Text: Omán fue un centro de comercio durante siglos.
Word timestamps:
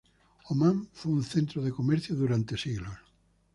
Omán 0.51 0.89
fue 0.93 1.11
un 1.11 1.23
centro 1.23 1.61
de 1.61 1.69
comercio 1.71 2.15
durante 2.15 2.57
siglos. 2.57 2.95